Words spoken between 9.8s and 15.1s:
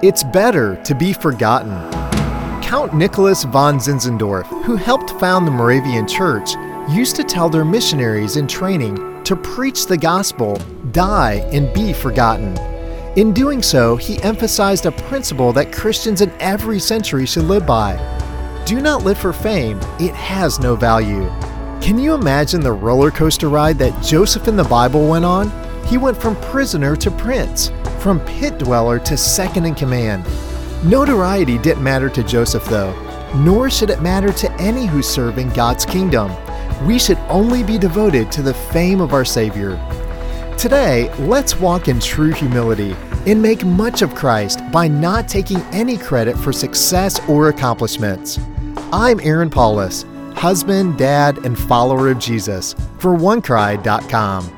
the gospel, die, and be forgotten. In doing so, he emphasized a